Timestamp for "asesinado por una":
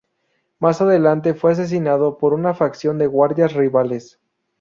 1.51-2.55